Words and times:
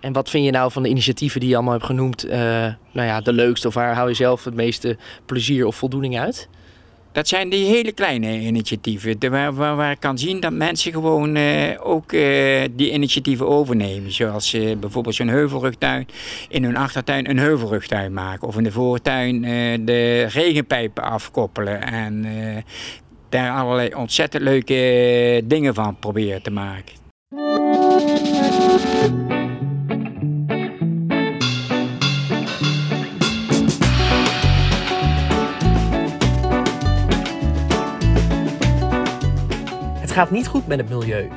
En 0.00 0.12
wat 0.12 0.30
vind 0.30 0.44
je 0.44 0.50
nou 0.50 0.72
van 0.72 0.82
de 0.82 0.88
initiatieven 0.88 1.40
die 1.40 1.48
je 1.48 1.54
allemaal 1.54 1.72
hebt 1.72 1.86
genoemd, 1.86 2.26
uh, 2.26 2.32
nou 2.92 3.06
ja, 3.06 3.20
de 3.20 3.32
leukste? 3.32 3.68
Of 3.68 3.74
waar 3.74 3.94
hou 3.94 4.08
je 4.08 4.14
zelf 4.14 4.44
het 4.44 4.54
meeste 4.54 4.96
plezier 5.26 5.66
of 5.66 5.76
voldoening 5.76 6.18
uit? 6.18 6.48
Dat 7.12 7.28
zijn 7.28 7.48
die 7.48 7.66
hele 7.66 7.92
kleine 7.92 8.40
initiatieven, 8.40 9.30
waar, 9.30 9.54
waar, 9.54 9.90
ik 9.90 10.00
kan 10.00 10.18
zien 10.18 10.40
dat 10.40 10.52
mensen 10.52 10.92
gewoon 10.92 11.36
uh, 11.36 11.70
ook 11.82 12.12
uh, 12.12 12.64
die 12.70 12.92
initiatieven 12.92 13.48
overnemen. 13.48 14.12
Zoals 14.12 14.56
bijvoorbeeld 14.80 15.14
zo'n 15.14 15.28
heuvelrugtuin, 15.28 16.08
in 16.48 16.64
hun 16.64 16.76
achtertuin 16.76 17.30
een 17.30 17.38
heuvelrugtuin 17.38 18.12
maken. 18.12 18.48
Of 18.48 18.56
in 18.56 18.62
de 18.62 18.72
voortuin 18.72 19.42
de 19.84 20.22
regenpijpen 20.22 21.02
afkoppelen. 21.02 21.82
En 21.82 22.26
daar 23.28 23.52
allerlei 23.52 23.94
ontzettend 23.94 24.42
leuke 24.42 25.42
dingen 25.44 25.74
van 25.74 25.98
proberen 25.98 26.42
te 26.42 26.50
maken. 26.50 27.07
Gaat 40.18 40.30
niet 40.30 40.46
goed 40.46 40.66
met 40.66 40.78
het 40.78 40.88
milieu. 40.88 41.28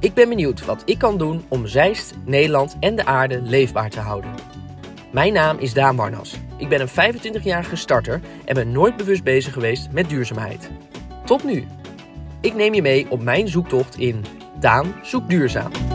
Ik 0.00 0.14
ben 0.14 0.28
benieuwd 0.28 0.64
wat 0.64 0.82
ik 0.84 0.98
kan 0.98 1.18
doen 1.18 1.44
om 1.48 1.66
Zeist, 1.66 2.14
Nederland 2.24 2.76
en 2.80 2.96
de 2.96 3.04
aarde 3.04 3.42
leefbaar 3.42 3.90
te 3.90 4.00
houden. 4.00 4.30
Mijn 5.12 5.32
naam 5.32 5.58
is 5.58 5.72
Daan 5.72 5.96
Warnas. 5.96 6.36
Ik 6.56 6.68
ben 6.68 6.80
een 6.80 7.14
25-jarige 7.14 7.76
starter 7.76 8.20
en 8.44 8.54
ben 8.54 8.72
nooit 8.72 8.96
bewust 8.96 9.24
bezig 9.24 9.52
geweest 9.52 9.90
met 9.92 10.08
duurzaamheid. 10.08 10.70
Tot 11.24 11.44
nu. 11.44 11.66
Ik 12.40 12.54
neem 12.54 12.74
je 12.74 12.82
mee 12.82 13.10
op 13.10 13.22
mijn 13.22 13.48
zoektocht 13.48 13.98
in 13.98 14.24
Daan 14.60 14.94
zoekt 15.02 15.28
duurzaam. 15.28 15.89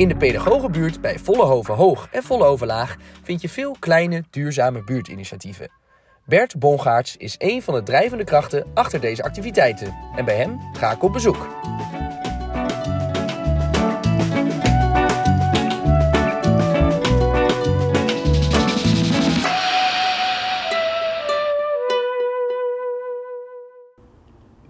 In 0.00 0.08
de 0.08 0.16
pedagogenbuurt 0.16 1.00
bij 1.00 1.18
Vollehoven 1.18 1.74
Hoog 1.74 2.08
en 2.10 2.22
Vollehoven 2.22 2.66
Laag 2.66 2.96
vind 3.22 3.40
je 3.40 3.48
veel 3.48 3.76
kleine, 3.78 4.24
duurzame 4.30 4.84
buurtinitiatieven. 4.84 5.70
Bert 6.26 6.58
Bongaerts 6.58 7.16
is 7.16 7.34
een 7.38 7.62
van 7.62 7.74
de 7.74 7.82
drijvende 7.82 8.24
krachten 8.24 8.66
achter 8.74 9.00
deze 9.00 9.22
activiteiten. 9.22 9.96
En 10.16 10.24
bij 10.24 10.36
hem 10.36 10.60
ga 10.72 10.90
ik 10.90 11.02
op 11.02 11.12
bezoek. 11.12 11.48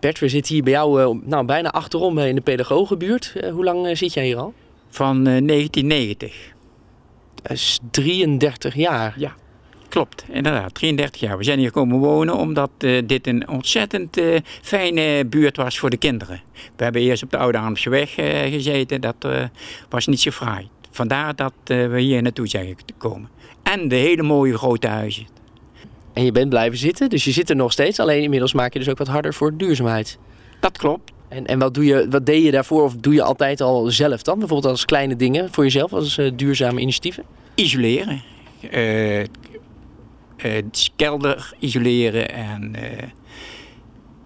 Bert, 0.00 0.18
we 0.18 0.28
zitten 0.28 0.54
hier 0.54 0.62
bij 0.62 0.72
jou 0.72 1.02
uh, 1.02 1.22
nou, 1.28 1.44
bijna 1.44 1.70
achterom 1.70 2.18
in 2.18 2.34
de 2.34 2.40
pedagogenbuurt. 2.40 3.32
Uh, 3.36 3.52
hoe 3.52 3.64
lang 3.64 3.96
zit 3.96 4.12
jij 4.12 4.24
hier 4.24 4.36
al? 4.36 4.54
Van 4.90 5.24
1990. 5.24 6.28
Eh, 6.28 6.52
dat 7.42 7.50
is 7.50 7.78
33 7.90 8.74
jaar. 8.74 9.14
Ja, 9.16 9.34
klopt, 9.88 10.24
inderdaad. 10.28 10.74
33 10.74 11.20
jaar. 11.20 11.38
We 11.38 11.44
zijn 11.44 11.58
hier 11.58 11.70
komen 11.70 11.98
wonen 11.98 12.36
omdat 12.36 12.70
uh, 12.78 13.02
dit 13.06 13.26
een 13.26 13.48
ontzettend 13.48 14.18
uh, 14.18 14.36
fijne 14.62 15.24
buurt 15.24 15.56
was 15.56 15.78
voor 15.78 15.90
de 15.90 15.96
kinderen. 15.96 16.40
We 16.76 16.84
hebben 16.84 17.02
eerst 17.02 17.22
op 17.22 17.30
de 17.30 17.36
Oude 17.36 17.58
Armseweg 17.58 18.18
uh, 18.18 18.40
gezeten. 18.40 19.00
Dat 19.00 19.28
was 19.88 20.06
niet 20.06 20.20
zo 20.20 20.30
fraai. 20.30 20.68
Vandaar 20.90 21.36
dat 21.36 21.52
we 21.64 22.00
hier 22.00 22.22
naartoe 22.22 22.48
zijn 22.48 22.76
gekomen. 22.86 23.28
En 23.62 23.88
de 23.88 23.94
hele 23.94 24.22
mooie 24.22 24.56
grote 24.56 24.86
huizen. 24.86 25.26
En 26.12 26.24
je 26.24 26.32
bent 26.32 26.48
blijven 26.48 26.78
zitten, 26.78 27.08
dus 27.08 27.24
je 27.24 27.32
zit 27.32 27.50
er 27.50 27.56
nog 27.56 27.72
steeds. 27.72 28.00
Alleen 28.00 28.22
inmiddels 28.22 28.52
maak 28.52 28.72
je 28.72 28.78
dus 28.78 28.88
ook 28.88 28.98
wat 28.98 29.06
harder 29.06 29.34
voor 29.34 29.56
duurzaamheid. 29.56 30.18
Dat 30.60 30.78
klopt. 30.78 31.12
En, 31.30 31.46
en 31.46 31.58
wat, 31.58 31.74
doe 31.74 31.84
je, 31.84 32.06
wat 32.10 32.26
deed 32.26 32.44
je 32.44 32.50
daarvoor 32.50 32.82
of 32.82 32.96
doe 32.96 33.14
je 33.14 33.22
altijd 33.22 33.60
al 33.60 33.90
zelf 33.90 34.22
dan? 34.22 34.38
Bijvoorbeeld 34.38 34.72
als 34.72 34.84
kleine 34.84 35.16
dingen 35.16 35.52
voor 35.52 35.64
jezelf, 35.64 35.92
als 35.92 36.18
uh, 36.18 36.30
duurzame 36.34 36.80
initiatieven? 36.80 37.24
Isoleren. 37.54 38.22
Uh, 38.74 39.24
kelder 40.96 41.52
isoleren 41.58 42.30
en 42.30 42.74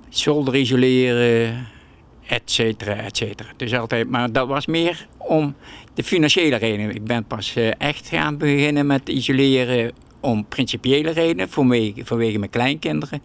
zolder 0.08 0.56
isoleren, 0.56 1.66
et 2.26 2.42
cetera, 2.44 2.94
et 2.96 3.16
cetera. 3.16 3.48
Dus 3.56 3.74
altijd, 3.74 4.08
maar 4.08 4.32
dat 4.32 4.48
was 4.48 4.66
meer 4.66 5.06
om 5.18 5.54
de 5.94 6.04
financiële 6.04 6.56
redenen. 6.56 6.94
Ik 6.94 7.04
ben 7.04 7.24
pas 7.24 7.54
echt 7.78 8.08
gaan 8.08 8.38
beginnen 8.38 8.86
met 8.86 9.08
isoleren 9.08 9.92
om 10.20 10.46
principiële 10.48 11.10
redenen, 11.10 11.48
vanwege, 11.48 12.04
vanwege 12.04 12.38
mijn 12.38 12.50
kleinkinderen 12.50 13.22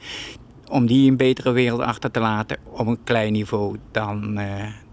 om 0.70 0.86
die 0.86 1.10
een 1.10 1.18
betere 1.18 1.52
wereld 1.52 1.82
achter 1.82 2.12
te 2.12 2.20
laten 2.20 2.58
op 2.72 2.88
een 2.88 3.04
klein 3.04 3.32
niveau 3.32 3.76
dan, 3.92 4.40
uh, 4.40 4.46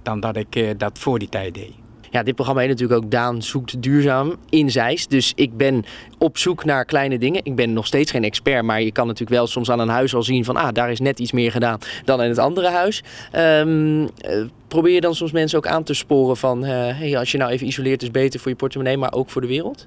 dan 0.03 0.21
dat 0.21 0.37
ik 0.37 0.57
uh, 0.57 0.71
dat 0.77 0.99
voor 0.99 1.19
die 1.19 1.29
tijd 1.29 1.55
deed. 1.55 1.73
Ja, 2.11 2.23
dit 2.23 2.35
programma 2.35 2.61
heet 2.61 2.71
natuurlijk 2.71 3.05
ook 3.05 3.11
Daan 3.11 3.43
zoekt 3.43 3.83
duurzaam 3.83 4.37
in 4.49 4.71
Zeist. 4.71 5.11
Dus 5.11 5.33
ik 5.35 5.57
ben 5.57 5.85
op 6.19 6.39
zoek 6.39 6.65
naar 6.65 6.85
kleine 6.85 7.19
dingen. 7.19 7.45
Ik 7.45 7.55
ben 7.55 7.73
nog 7.73 7.87
steeds 7.87 8.11
geen 8.11 8.25
expert, 8.25 8.65
maar 8.65 8.83
je 8.83 8.93
kan 8.93 9.07
natuurlijk 9.07 9.37
wel 9.37 9.47
soms 9.47 9.71
aan 9.71 9.81
een 9.81 9.89
huis 9.89 10.15
al 10.15 10.23
zien 10.23 10.45
van 10.45 10.57
ah, 10.57 10.73
daar 10.73 10.91
is 10.91 11.01
net 11.01 11.19
iets 11.19 11.33
meer 11.33 11.51
gedaan 11.51 11.79
dan 12.05 12.23
in 12.23 12.29
het 12.29 12.39
andere 12.39 12.69
huis. 12.69 13.03
Um, 13.37 14.09
probeer 14.69 14.95
je 14.95 15.01
dan 15.01 15.15
soms 15.15 15.33
mensen 15.33 15.59
ook 15.59 15.67
aan 15.67 15.83
te 15.83 15.95
sporen 15.95 16.37
van 16.37 16.65
hey, 16.65 17.19
als 17.19 17.33
je 17.33 17.39
nou 17.39 17.51
even 17.51 17.67
isoleert 17.67 18.03
is 18.03 18.11
beter 18.11 18.41
voor 18.41 18.51
je 18.51 18.57
portemonnee, 18.57 18.97
maar 18.97 19.13
ook 19.13 19.31
voor 19.31 19.41
de 19.41 19.47
wereld? 19.47 19.87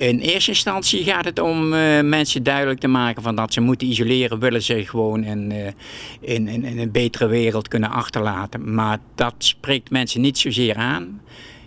In 0.00 0.18
eerste 0.18 0.50
instantie 0.50 1.04
gaat 1.04 1.24
het 1.24 1.38
om 1.38 1.72
uh, 1.72 2.00
mensen 2.00 2.42
duidelijk 2.42 2.80
te 2.80 2.88
maken 2.88 3.22
van 3.22 3.34
dat 3.34 3.52
ze 3.52 3.60
moeten 3.60 3.86
isoleren, 3.86 4.38
willen 4.38 4.62
ze 4.62 4.86
gewoon 4.86 5.24
uh, 5.24 5.66
in, 6.20 6.48
in, 6.48 6.64
in, 6.64 6.78
een 6.78 6.90
betere 6.90 7.26
wereld 7.26 7.68
kunnen 7.68 7.90
achterlaten. 7.90 8.74
Maar 8.74 8.98
dat 9.14 9.34
spreekt 9.38 9.90
mensen 9.90 10.20
niet 10.20 10.38
zozeer 10.38 10.74
aan. 10.74 11.20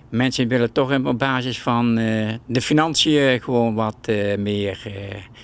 Mensen 0.09 0.47
willen 0.47 0.72
toch 0.72 1.05
op 1.05 1.19
basis 1.19 1.59
van 1.59 1.97
uh, 1.97 2.33
de 2.45 2.61
financiën 2.61 3.41
gewoon 3.41 3.73
wat 3.73 4.07
meer 4.38 4.88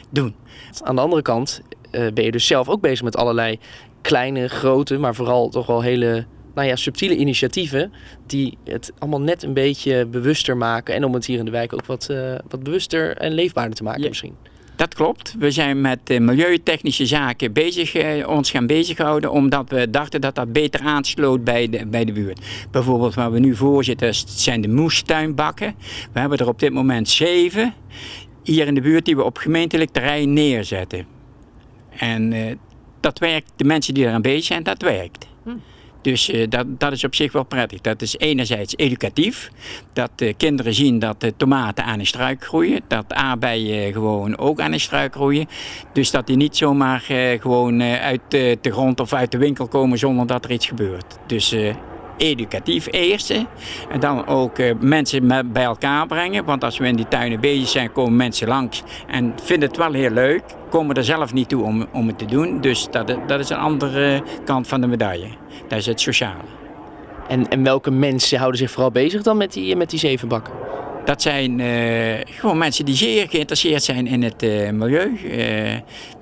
doen. 0.10 0.36
Aan 0.84 0.96
de 0.96 1.02
andere 1.02 1.22
kant 1.22 1.62
ben 1.92 2.24
je 2.24 2.32
dus 2.32 2.48
zelf 2.48 2.70
ook 2.70 2.82
bezig 2.82 3.04
met 3.04 3.18
allerlei 3.18 3.60
kleine, 4.02 4.48
grote, 4.48 4.98
maar 4.98 5.16
vooral 5.16 5.50
toch 5.50 5.66
wel 5.66 5.82
hele 5.82 6.26
nou 6.56 6.68
ja, 6.68 6.76
subtiele 6.76 7.16
initiatieven 7.16 7.92
die 8.28 8.58
het 8.64 8.92
allemaal 9.00 9.22
net 9.22 9.44
een 9.44 9.54
beetje 9.54 10.06
bewuster 10.06 10.58
maken. 10.58 10.96
En 10.96 11.04
om 11.04 11.14
het 11.14 11.26
hier 11.26 11.40
in 11.40 11.46
de 11.46 11.52
wijk 11.52 11.74
ook 11.74 11.86
wat, 11.86 12.08
uh, 12.12 12.36
wat 12.48 12.64
bewuster 12.64 13.18
en 13.18 13.32
leefbaarder 13.32 13.76
te 13.76 13.84
maken 13.84 14.08
misschien. 14.08 14.36
Dat 14.76 14.94
klopt. 14.94 15.36
We 15.40 15.52
zijn 15.52 15.82
met 15.82 16.10
uh, 16.10 16.20
milieutechnische 16.20 17.06
zaken 17.06 17.54
bezig, 17.54 17.96
uh, 17.96 18.28
ons 18.28 18.52
gaan 18.52 18.68
bezighouden, 18.68 19.32
omdat 19.32 19.70
we 19.70 19.90
dachten 19.90 20.22
dat 20.22 20.36
dat 20.36 20.54
beter 20.54 20.80
aansloot 20.80 21.44
bij 21.44 21.70
de, 21.70 21.86
bij 21.88 22.06
de 22.06 22.12
buurt. 22.12 22.40
Bijvoorbeeld 22.72 23.14
waar 23.14 23.32
we 23.32 23.40
nu 23.40 23.56
voor 23.56 23.84
zitten, 23.84 24.14
zijn 24.26 24.62
de 24.62 24.68
moestuinbakken. 24.68 25.76
We 26.14 26.20
hebben 26.20 26.38
er 26.38 26.48
op 26.48 26.60
dit 26.60 26.74
moment 26.74 27.10
zeven 27.10 27.74
hier 28.44 28.68
in 28.68 28.76
de 28.76 28.82
buurt 28.82 29.06
die 29.06 29.16
we 29.16 29.24
op 29.24 29.38
gemeentelijk 29.38 29.92
terrein 29.92 30.34
neerzetten. 30.34 31.06
En 31.90 32.34
dat 33.00 33.20
werkt, 33.20 33.52
de 33.56 33.64
mensen 33.64 33.94
die 33.94 34.06
eraan 34.06 34.22
bezig 34.22 34.44
zijn, 34.44 34.64
dat 34.64 34.82
werkt. 34.82 35.28
Hm. 35.44 35.50
Dus 36.10 36.30
uh, 36.30 36.46
dat, 36.50 36.66
dat 36.80 36.92
is 36.92 37.04
op 37.04 37.16
zich 37.16 37.32
wel 37.32 37.44
prettig. 37.44 37.82
Dat 37.82 38.02
is 38.02 38.18
enerzijds 38.18 38.74
educatief. 38.78 39.52
Dat 39.94 40.12
uh, 40.18 40.34
kinderen 40.38 40.74
zien 40.74 41.00
dat 41.00 41.22
de 41.22 41.34
tomaten 41.38 41.84
aan 41.84 42.00
een 42.00 42.06
struik 42.06 42.44
groeien. 42.44 42.82
Dat 42.88 43.14
aardbeien 43.14 43.94
gewoon 43.94 44.38
ook 44.38 44.60
aan 44.60 44.74
een 44.74 44.80
struik 44.80 45.14
groeien. 45.14 45.48
Dus 45.94 46.12
dat 46.12 46.28
die 46.28 46.36
niet 46.36 46.58
zomaar 46.58 47.00
gewoon 47.40 47.82
uit 47.82 48.22
de 48.32 48.58
grond 48.62 49.00
of 49.00 49.14
uit 49.14 49.32
de 49.32 49.38
winkel 49.38 49.68
komen 49.68 49.98
zonder 49.98 50.28
dat 50.28 50.46
er 50.46 50.52
iets 50.52 50.68
gebeurt. 50.68 51.18
Dus 51.28 51.56
educatief 52.20 52.88
eerste. 52.92 53.46
En 53.90 54.00
dan 54.00 54.28
ook 54.28 54.60
uh, 54.60 54.72
mensen 54.80 55.28
bij 55.28 55.64
elkaar 55.64 56.08
brengen. 56.08 56.46
Want 56.46 56.64
als 56.64 56.78
we 56.78 56.88
in 56.88 56.96
die 56.96 57.08
tuinen 57.08 57.40
bezig 57.40 57.68
zijn, 57.68 57.92
komen 57.92 58.16
mensen 58.16 58.48
langs 58.48 58.84
en 59.08 59.34
vinden 59.44 59.68
het 59.68 59.78
wel 59.78 59.94
heel 59.94 60.10
leuk. 60.10 60.44
Komen 60.70 60.96
er 60.96 61.04
zelf 61.04 61.34
niet 61.34 61.50
toe 61.50 61.64
om, 61.64 61.88
om 61.94 62.08
het 62.08 62.18
te 62.18 62.26
doen. 62.26 62.62
Dus 62.62 62.88
dat, 62.92 63.16
dat 63.28 63.40
is 63.40 63.50
een 63.50 63.58
andere 63.58 64.24
kant 64.46 64.68
van 64.68 64.82
de 64.82 64.88
medaille. 64.88 65.28
Dat 65.68 65.80
is 65.80 65.86
het 65.86 66.02
sociale. 66.02 66.44
En, 67.28 67.48
en 67.48 67.64
welke 67.64 67.92
mensen 67.92 68.38
houden 68.38 68.60
zich 68.60 68.72
vooral 68.72 68.92
bezig 68.92 69.22
dan 69.22 69.38
met 69.38 69.54
die, 69.54 69.76
met 69.76 69.90
die 69.90 70.00
zeven 70.00 70.28
bakken? 70.28 70.54
Dat 71.10 71.22
zijn 71.22 71.60
uh, 71.60 72.14
gewoon 72.26 72.58
mensen 72.58 72.86
die 72.86 72.96
zeer 72.96 73.30
geïnteresseerd 73.30 73.84
zijn 73.84 74.08
in 74.08 74.24
het 74.24 74.44
uh, 74.44 74.70
milieu. 74.70 75.12
Uh, 75.24 75.32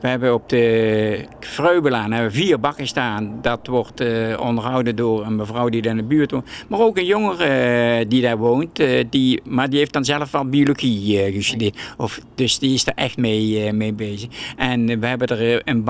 we 0.01 0.07
hebben 0.07 0.33
op 0.33 0.49
de 0.49 1.25
Vreubelaan 1.39 2.11
hebben 2.11 2.31
vier 2.31 2.59
bakken 2.59 2.87
staan. 2.87 3.39
Dat 3.41 3.67
wordt 3.67 4.01
onderhouden 4.39 4.95
door 4.95 5.25
een 5.25 5.35
mevrouw 5.35 5.69
die 5.69 5.81
daar 5.81 5.91
in 5.91 5.97
de 5.97 6.03
buurt 6.03 6.31
woont. 6.31 6.49
Maar 6.67 6.79
ook 6.79 6.97
een 6.97 7.05
jongere 7.05 8.07
die 8.07 8.21
daar 8.21 8.37
woont. 8.37 8.81
die, 9.09 9.41
maar 9.43 9.69
die 9.69 9.79
heeft 9.79 9.93
dan 9.93 10.05
zelf 10.05 10.35
al 10.35 10.45
biologie 10.45 11.31
gestudeerd. 11.31 11.93
Of, 11.97 12.19
dus 12.35 12.59
die 12.59 12.73
is 12.73 12.87
er 12.87 12.93
echt 12.95 13.17
mee, 13.17 13.73
mee 13.73 13.93
bezig. 13.93 14.29
En 14.57 14.99
we 14.99 15.07
hebben 15.07 15.27
er 15.27 15.61
een, 15.65 15.85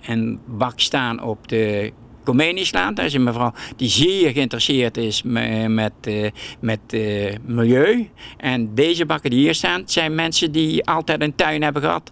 een 0.00 0.40
bak 0.46 0.80
staan 0.80 1.22
op 1.22 1.48
de 1.48 1.92
Comeniuslaan. 2.24 2.94
Daar 2.94 3.04
is 3.04 3.14
een 3.14 3.22
mevrouw 3.22 3.52
die 3.76 3.88
zeer 3.88 4.30
geïnteresseerd 4.30 4.96
is 4.96 5.22
met, 5.22 5.68
met, 5.68 5.92
uh, 6.08 6.30
met 6.60 6.80
uh, 6.90 7.34
milieu. 7.44 8.08
En 8.36 8.74
deze 8.74 9.06
bakken 9.06 9.30
die 9.30 9.38
hier 9.38 9.54
staan, 9.54 9.82
zijn 9.86 10.14
mensen 10.14 10.52
die 10.52 10.86
altijd 10.86 11.22
een 11.22 11.34
tuin 11.34 11.62
hebben 11.62 11.82
gehad, 11.82 12.10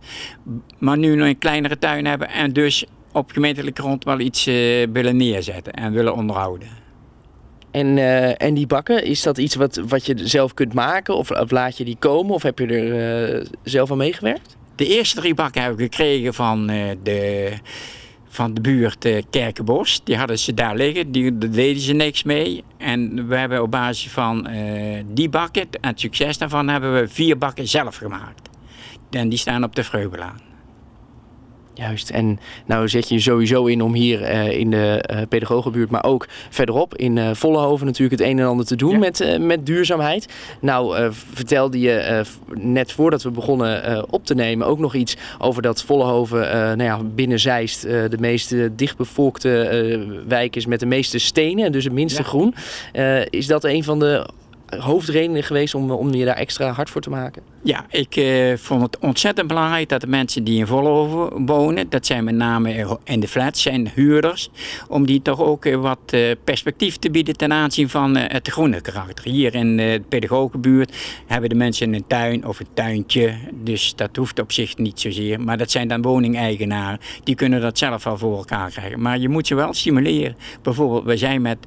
maar 0.79 0.99
nu 0.99 1.15
nog 1.15 1.27
een 1.27 1.39
kleinere 1.39 1.79
tuin 1.79 2.07
hebben 2.07 2.29
en 2.29 2.53
dus 2.53 2.85
op 3.13 3.31
gemeentelijke 3.31 3.83
grond 3.83 4.05
wel 4.05 4.21
iets 4.21 4.47
uh, 4.47 4.55
willen 4.93 5.17
neerzetten 5.17 5.73
en 5.73 5.93
willen 5.93 6.15
onderhouden. 6.15 6.69
En, 7.71 7.87
uh, 7.97 8.43
en 8.43 8.55
die 8.55 8.67
bakken, 8.67 9.05
is 9.05 9.23
dat 9.23 9.39
iets 9.39 9.55
wat, 9.55 9.81
wat 9.89 10.07
je 10.07 10.15
zelf 10.17 10.55
kunt 10.55 10.75
maken? 10.75 11.17
Of, 11.17 11.31
of 11.31 11.51
laat 11.51 11.77
je 11.77 11.85
die 11.85 11.97
komen? 11.99 12.35
Of 12.35 12.43
heb 12.43 12.59
je 12.59 12.67
er 12.67 13.47
zelf 13.63 13.91
aan 13.91 13.97
meegewerkt? 13.97 14.57
De 14.75 14.87
eerste 14.87 15.21
drie 15.21 15.35
bakken 15.35 15.61
hebben 15.61 15.79
we 15.79 15.85
gekregen 15.85 16.35
van 16.35 16.67
de 17.03 17.53
van 18.33 18.55
de 18.55 18.61
buurt 18.61 19.05
uh, 19.05 19.23
Kerkenbos. 19.31 20.01
Die 20.05 20.17
hadden 20.17 20.39
ze 20.39 20.55
daar 20.55 20.77
liggen, 20.77 21.13
die, 21.13 21.39
daar 21.39 21.51
deden 21.51 21.83
ze 21.83 21.93
niks 21.93 22.23
mee. 22.23 22.65
En 22.77 23.29
we 23.29 23.37
hebben 23.37 23.63
op 23.63 23.71
basis 23.71 24.13
van 24.13 24.51
uh, 24.51 25.03
die 25.07 25.29
bakken 25.29 25.63
en 25.63 25.89
het 25.89 26.01
succes 26.01 26.39
daarvan 26.39 26.69
hebben 26.69 26.95
we 26.95 27.09
vier 27.09 27.39
bakken 27.39 27.69
zelf 27.69 27.97
gemaakt. 27.97 28.49
En 29.11 29.29
die 29.29 29.39
staan 29.39 29.65
op 29.65 29.75
de 29.75 29.85
Vreubelaan. 29.85 30.50
Juist, 31.81 32.11
en 32.11 32.39
nou 32.67 32.89
zet 32.89 33.09
je 33.09 33.21
sowieso 33.21 33.67
in 33.67 33.83
om 33.83 33.95
hier 33.95 34.21
uh, 34.21 34.59
in 34.59 34.71
de 34.71 35.05
uh, 35.11 35.21
pedagogenbuurt, 35.29 35.91
maar 35.91 36.05
ook 36.05 36.27
verderop 36.51 36.97
in 36.97 37.17
uh, 37.17 37.31
Vollehoven 37.33 37.87
natuurlijk 37.87 38.21
het 38.21 38.29
een 38.31 38.39
en 38.39 38.47
ander 38.47 38.67
te 38.67 38.77
doen 38.77 38.91
ja. 38.91 38.99
met, 38.99 39.39
met 39.41 39.67
duurzaamheid. 39.67 40.27
Nou 40.61 41.13
vertelde 41.33 41.81
je 41.81 42.25
net 42.55 42.93
voordat 42.93 43.23
we 43.23 43.31
begonnen 43.31 44.11
op 44.13 44.27
te 44.27 44.35
nemen 44.35 44.67
ook 44.67 44.79
nog 44.79 44.95
iets 44.95 45.17
over 45.39 45.63
dat 45.63 45.83
Vollehoven 45.83 46.41
nou 46.51 46.83
ja, 46.83 47.01
binnen 47.15 47.41
Zeist 47.41 47.83
de 47.83 48.17
meest 48.19 48.55
dichtbevolkte 48.77 50.23
wijk 50.29 50.57
is 50.57 50.67
met 50.67 50.81
de 50.81 50.87
meeste 50.87 51.19
stenen, 51.19 51.73
dus 51.73 51.85
het 51.85 51.93
minste 51.93 52.23
ja. 52.23 52.29
groen. 52.29 52.55
is 53.31 53.47
dat 53.47 53.65
een 53.65 53.85
van 53.85 53.99
de 53.99 54.29
hoofdredenen 54.79 55.43
geweest 55.43 55.75
om, 55.75 55.91
om 55.91 56.15
je 56.15 56.25
daar 56.25 56.37
extra 56.37 56.71
hard 56.71 56.91
voor 56.91 57.01
te 57.01 57.11
maken? 57.11 57.43
Ja, 57.63 57.87
ik 57.91 58.17
uh, 58.17 58.57
vond 58.57 58.83
het 58.83 58.99
ontzettend 58.99 59.49
belangrijk 59.49 59.89
dat 59.89 60.01
de 60.01 60.07
mensen 60.07 60.45
die 60.45 60.59
in 60.59 60.67
Vollenhoven 60.67 61.47
wonen, 61.47 61.89
dat 61.89 62.07
zijn 62.07 62.25
met 62.25 62.35
name 62.35 62.99
in 63.05 63.21
de 63.21 63.29
flats, 63.29 63.63
zijn 63.63 63.91
huurders, 63.95 64.51
om 64.89 65.07
die 65.07 65.23
toch 65.23 65.41
ook 65.41 65.65
uh, 65.65 65.77
wat 65.77 65.99
uh, 66.11 66.31
perspectief 66.45 66.97
te 66.97 67.11
bieden 67.11 67.37
ten 67.37 67.53
aanzien 67.53 67.89
van 67.89 68.17
het 68.17 68.49
groene 68.49 68.81
karakter. 68.81 69.25
Hier 69.25 69.55
in 69.55 69.77
de 69.77 70.03
pedagogenbuurt 70.09 70.97
hebben 71.27 71.49
de 71.49 71.55
mensen 71.55 71.95
een 71.95 72.07
tuin 72.07 72.47
of 72.47 72.61
een 72.61 72.67
tuintje, 72.75 73.35
dus 73.53 73.95
dat 73.97 74.17
hoeft 74.17 74.41
op 74.41 74.53
zich 74.53 74.77
niet 74.77 75.01
zozeer. 75.01 75.41
Maar 75.41 75.59
dat 75.59 75.71
zijn 75.71 75.89
dan 75.89 76.03
woningeigenaren, 76.03 76.99
die 77.25 77.35
kunnen 77.35 77.61
dat 77.61 77.79
zelf 77.79 78.05
wel 78.05 78.19
voor 78.19 78.37
elkaar 78.37 78.71
krijgen. 78.71 79.03
Maar 79.03 79.19
je 79.19 79.29
moet 79.29 79.47
ze 79.47 79.55
wel 79.55 79.75
stimuleren. 79.75 80.37
Bijvoorbeeld, 80.63 81.05
we 81.05 81.17
zijn 81.17 81.43
met 81.43 81.59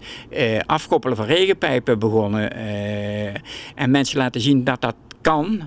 afkoppelen 0.66 1.18
van 1.18 1.26
regenpijpen 1.26 2.00
begonnen 2.00 2.52
en 3.76 3.92
mensen 3.92 4.18
laten 4.18 4.42
zien 4.42 4.64
dat 4.64 4.82
dat 4.82 4.96
kan. 5.24 5.62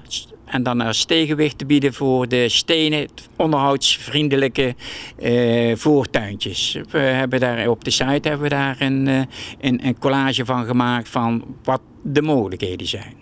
En 0.45 0.63
dan 0.63 0.81
als 0.81 1.05
tegenwicht 1.05 1.59
te 1.59 1.67
bieden 1.67 1.95
voor 1.95 2.29
de 2.29 2.49
stenen, 2.49 3.09
onderhoudsvriendelijke 3.37 4.75
uh, 5.19 5.77
voortuintjes. 5.77 6.79
We 6.91 6.99
hebben 6.99 7.41
daar 7.41 7.69
op 7.69 7.85
de 7.85 7.91
site 7.91 8.29
hebben 8.29 8.41
we 8.41 8.49
daar 8.49 8.77
een, 8.79 9.07
uh, 9.07 9.21
een, 9.61 9.99
collage 9.99 10.45
van 10.45 10.67
gemaakt 10.67 11.09
van 11.09 11.45
wat 11.65 11.81
de 12.03 12.23
mogelijkheden 12.23 12.87
zijn. 12.87 13.15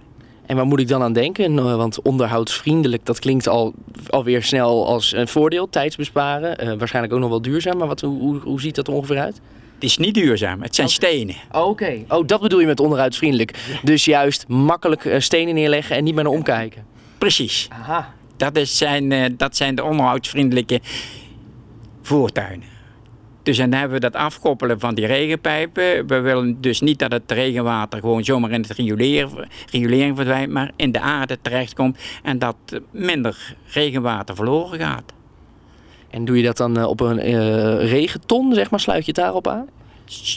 En 0.47 0.57
waar 0.57 0.67
moet 0.67 0.81
ik 0.81 0.89
dan 0.89 1.03
aan 1.03 1.13
denken? 1.13 1.55
Nou, 1.55 1.77
want 1.77 2.03
onderhoudsvriendelijk, 2.03 3.07
dat 3.07 3.19
klinkt 3.19 3.49
al, 3.49 3.75
alweer 4.09 4.43
snel 4.43 4.87
als 4.87 5.13
een 5.13 5.29
voordeel, 5.29 5.69
tijdsbesparen. 5.69 6.65
Uh, 6.65 6.75
waarschijnlijk 6.79 7.15
ook 7.15 7.21
nog 7.21 7.31
wel 7.31 7.43
duurzaam, 7.43 7.77
maar 7.77 7.89
wat, 7.89 8.01
hoe, 8.01 8.39
hoe 8.39 8.61
ziet 8.61 8.75
dat 8.75 8.89
ongeveer 8.89 9.19
uit? 9.19 9.41
Het 9.85 9.93
is 9.93 9.99
niet 9.99 10.15
duurzaam, 10.15 10.63
het 10.63 10.75
zijn 10.75 10.87
okay. 10.87 10.99
stenen. 10.99 11.35
Oké, 11.49 11.59
okay. 11.59 12.05
oh, 12.09 12.27
dat 12.27 12.41
bedoel 12.41 12.61
je 12.61 12.67
met 12.67 12.81
onderhoudsvriendelijk. 12.81 13.79
Dus 13.83 14.05
juist 14.05 14.49
makkelijk 14.49 15.05
uh, 15.05 15.19
stenen 15.19 15.55
neerleggen 15.55 15.97
en 15.97 16.05
niet 16.05 16.15
meer 16.15 16.25
naar 16.25 16.33
omkijken. 16.33 16.85
Precies. 17.19 17.69
Aha. 17.73 18.15
Dat, 18.37 18.57
is 18.57 18.79
zijn, 18.79 19.11
uh, 19.11 19.25
dat 19.37 19.57
zijn 19.57 19.75
de 19.75 19.85
onderhoudsvriendelijke 19.85 20.81
voortuinen. 22.03 22.67
Dus 23.43 23.57
dan 23.57 23.73
hebben 23.73 23.93
we 23.93 24.01
dat 24.01 24.15
afkoppelen 24.15 24.81
van 24.81 24.95
die 24.95 25.07
regenpijpen. 25.07 26.07
We 26.07 26.21
willen 26.21 26.61
dus 26.61 26.81
niet 26.81 26.99
dat 26.99 27.13
het 27.13 27.31
regenwater 27.31 28.01
gewoon 28.01 28.25
zomaar 28.25 28.51
in 28.51 28.63
het 28.63 28.71
rioleren, 28.71 29.49
riolering 29.71 30.17
verdwijnt, 30.17 30.53
maar 30.53 30.71
in 30.77 30.93
de 30.93 31.01
aarde 31.01 31.39
terechtkomt 31.43 31.99
en 32.23 32.39
dat 32.39 32.57
minder 32.91 33.55
regenwater 33.67 34.35
verloren 34.35 34.79
gaat. 34.79 35.13
En 36.15 36.25
doe 36.25 36.37
je 36.37 36.43
dat 36.43 36.57
dan 36.57 36.85
op 36.85 37.01
een 37.01 37.29
uh, 37.29 37.91
regenton, 37.91 38.55
zeg 38.55 38.71
maar, 38.71 38.81
sluit 38.81 39.05
je 39.07 39.13
het 39.15 39.21
daarop 39.21 39.49
aan? 39.49 39.69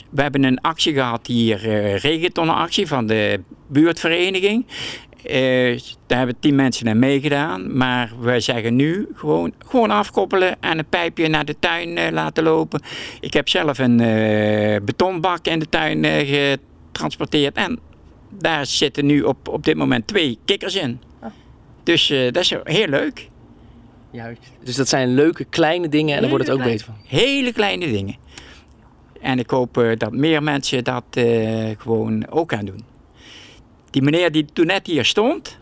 We 0.10 0.22
hebben 0.22 0.44
een 0.44 0.62
actie 0.62 0.94
gehad 0.94 1.28
hier, 1.28 1.66
uh, 1.66 1.98
regentonnenactie 1.98 2.88
van 2.88 3.08
de 3.08 3.40
buurtvereniging. 3.68 4.66
Uh, 5.26 5.80
daar 6.08 6.18
hebben 6.18 6.40
tien 6.40 6.56
mensen 6.56 6.90
aan 6.90 7.00
meegedaan. 7.00 7.78
Maar 7.78 8.12
wij 8.20 8.40
zeggen 8.40 8.76
nu 8.76 9.08
gewoon, 9.16 9.54
gewoon 9.66 9.92
afkoppelen 9.92 10.62
en 10.62 10.78
een 10.78 10.90
pijpje 10.90 11.28
naar 11.28 11.46
de 11.46 11.56
tuin 11.60 11.98
uh, 11.98 12.08
laten 12.12 12.44
lopen. 12.44 12.82
Ik 13.20 13.34
heb 13.34 13.50
zelf 13.50 13.78
een 13.78 14.02
uh, 14.02 14.78
betonbak 14.86 15.46
in 15.46 15.60
de 15.60 15.70
tuin 15.70 16.06
getransporteerd. 16.06 17.56
En 17.56 17.80
daar 18.30 18.66
zitten 18.66 19.06
nu 19.06 19.22
op, 19.22 19.48
op 19.48 19.64
dit 19.64 19.76
moment 19.76 20.08
twee 20.08 20.38
kikkers 20.46 20.76
in. 20.76 21.00
Oh. 21.22 21.30
Dus 21.84 22.08
dat 22.08 22.38
is 22.38 22.54
heel 22.64 22.88
leuk. 22.88 23.30
Juist. 24.12 24.42
Dus 24.64 24.76
dat 24.76 24.88
zijn 24.88 25.14
leuke 25.14 25.44
kleine 25.44 25.90
dingen 25.90 26.16
en 26.16 26.22
daar 26.22 26.30
wordt 26.30 26.48
het 26.48 26.58
ook 26.58 26.64
beter 26.64 26.86
van. 26.86 26.96
Hele 27.06 27.54
kleine 27.54 27.92
dingen. 27.92 28.16
En 29.22 29.40
ik 29.40 29.50
hoop 29.50 29.78
uh, 29.78 29.98
dat 29.98 30.12
meer 30.12 30.44
mensen 30.44 30.84
dat 30.84 31.04
uh, 31.14 31.70
gewoon 31.78 32.30
ook 32.30 32.52
gaan 32.52 32.66
doen. 32.66 32.84
Die 33.90 34.02
meneer 34.02 34.32
die 34.32 34.46
toen 34.54 34.66
net 34.66 34.88
hier 34.88 35.06
stond, 35.06 35.58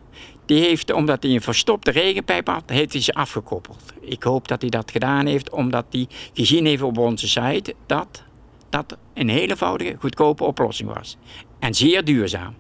die 0.46 0.60
heeft, 0.62 0.94
omdat 0.94 1.24
hij 1.24 1.32
een 1.32 1.42
verstopte 1.42 1.92
regenpijp 1.92 2.48
had, 2.48 2.64
heeft 2.66 2.94
hij 2.94 3.02
ze 3.02 3.14
afgekoppeld. 3.14 3.94
Ik 4.02 4.24
hoop 4.24 4.48
dat 4.48 4.62
hij 4.62 4.70
dat 4.70 4.92
gedaan 4.92 5.26
heeft, 5.26 5.50
omdat 5.50 5.86
hij 5.90 6.08
gezien 6.34 6.66
heeft 6.66 6.82
op 6.82 6.98
onze 6.98 7.28
site 7.28 7.76
dat 7.86 8.24
dat 8.70 8.98
een 9.14 9.30
hele 9.30 9.50
eenvoudige, 9.50 9.96
goedkope 10.00 10.44
oplossing 10.44 10.94
was. 10.94 11.18
En 11.60 11.74
zeer 11.74 12.04
duurzaam. 12.04 12.56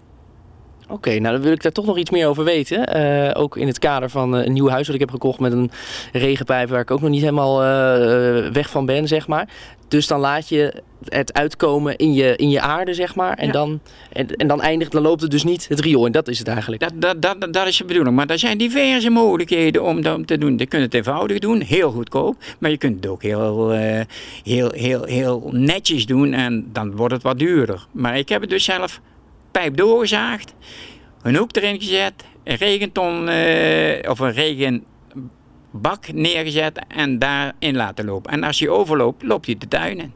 Oké, 0.89 1.19
nou 1.19 1.33
dan 1.33 1.41
wil 1.41 1.51
ik 1.51 1.61
daar 1.61 1.71
toch 1.71 1.85
nog 1.85 1.97
iets 1.97 2.09
meer 2.09 2.27
over 2.27 2.43
weten. 2.43 2.97
Uh, 2.97 3.31
ook 3.33 3.57
in 3.57 3.67
het 3.67 3.79
kader 3.79 4.09
van 4.09 4.37
uh, 4.37 4.45
een 4.45 4.53
nieuw 4.53 4.69
huis 4.69 4.85
dat 4.85 4.95
ik 4.95 5.01
heb 5.01 5.11
gekocht 5.11 5.39
met 5.39 5.51
een 5.51 5.71
regenpijp 6.11 6.69
waar 6.69 6.79
ik 6.79 6.91
ook 6.91 7.01
nog 7.01 7.09
niet 7.09 7.21
helemaal 7.21 7.61
uh, 7.61 8.51
weg 8.51 8.69
van 8.69 8.85
ben, 8.85 9.07
zeg 9.07 9.27
maar. 9.27 9.47
Dus 9.87 10.07
dan 10.07 10.19
laat 10.19 10.49
je 10.49 10.83
het 11.05 11.33
uitkomen 11.33 11.95
in 11.95 12.13
je, 12.13 12.35
in 12.35 12.49
je 12.49 12.61
aarde, 12.61 12.93
zeg 12.93 13.15
maar. 13.15 13.37
En, 13.37 13.45
ja. 13.45 13.51
dan, 13.51 13.79
en, 14.11 14.35
en, 14.35 14.47
dan 14.47 14.61
eindigt, 14.61 14.91
dan 14.91 15.01
loopt 15.01 15.21
het 15.21 15.31
dus 15.31 15.43
niet 15.43 15.67
het 15.67 15.79
riool. 15.79 16.05
En 16.05 16.11
dat 16.11 16.27
is 16.27 16.39
het 16.39 16.47
eigenlijk. 16.47 16.81
Dat, 16.81 16.93
dat, 17.01 17.21
dat, 17.21 17.53
dat 17.53 17.67
is 17.67 17.77
de 17.77 17.85
bedoeling. 17.85 18.15
Maar 18.15 18.27
er 18.27 18.39
zijn 18.39 18.57
diverse 18.57 19.09
mogelijkheden 19.09 19.83
om 19.83 20.01
dat 20.01 20.27
te 20.27 20.37
doen. 20.37 20.57
Je 20.57 20.65
kunt 20.65 20.83
het 20.83 20.93
eenvoudig 20.93 21.39
doen, 21.39 21.61
heel 21.61 21.91
goedkoop. 21.91 22.35
Maar 22.59 22.71
je 22.71 22.77
kunt 22.77 22.95
het 22.95 23.07
ook 23.07 23.21
heel, 23.21 23.75
uh, 23.75 24.01
heel, 24.43 24.71
heel, 24.71 25.03
heel 25.03 25.49
netjes 25.51 26.05
doen. 26.05 26.33
En 26.33 26.69
dan 26.71 26.95
wordt 26.95 27.13
het 27.13 27.23
wat 27.23 27.39
duurder. 27.39 27.85
Maar 27.91 28.17
ik 28.17 28.29
heb 28.29 28.41
het 28.41 28.49
dus 28.49 28.63
zelf 28.63 29.01
pijp 29.59 29.77
doorgezaagd, 29.77 30.53
een 31.21 31.35
hoek 31.35 31.55
erin 31.55 31.79
gezet, 31.79 32.13
een 32.43 32.55
regenton 32.55 33.29
uh, 33.29 34.09
of 34.09 34.19
een 34.19 34.31
regenbak 34.31 36.11
neergezet 36.13 36.85
en 36.87 37.19
daarin 37.19 37.75
laten 37.75 38.05
lopen. 38.05 38.31
En 38.31 38.43
als 38.43 38.59
je 38.59 38.69
overloopt, 38.69 39.23
loopt 39.23 39.45
hij 39.45 39.57
de 39.57 39.67
tuin 39.67 39.99
in. 39.99 40.13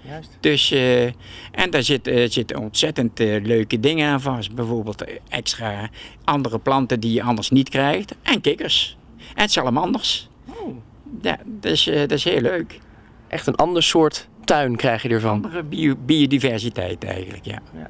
Juist. 0.00 0.36
Dus, 0.40 0.72
uh, 0.72 1.04
en 1.50 1.70
daar 1.70 1.82
zitten 1.82 2.18
uh, 2.18 2.28
zit 2.28 2.56
ontzettend 2.56 3.20
uh, 3.20 3.44
leuke 3.44 3.80
dingen 3.80 4.08
aan 4.08 4.20
vast. 4.20 4.54
Bijvoorbeeld 4.54 5.04
extra 5.28 5.90
andere 6.24 6.58
planten 6.58 7.00
die 7.00 7.12
je 7.12 7.22
anders 7.22 7.50
niet 7.50 7.68
krijgt. 7.68 8.14
En 8.22 8.40
kikkers. 8.40 8.96
En 9.34 9.48
salamanders. 9.48 10.28
Oh. 10.46 10.76
Ja, 11.22 11.38
dat 11.44 11.72
is, 11.72 11.84
dat 11.84 12.10
is 12.10 12.24
heel 12.24 12.40
leuk. 12.40 12.80
Echt 13.28 13.46
een 13.46 13.56
ander 13.56 13.82
soort 13.82 14.28
tuin 14.44 14.76
krijg 14.76 15.02
je 15.02 15.08
ervan. 15.08 15.44
Andere 15.44 15.62
bio 15.62 15.94
biodiversiteit 16.06 17.04
eigenlijk, 17.04 17.44
ja. 17.44 17.58
ja. 17.74 17.88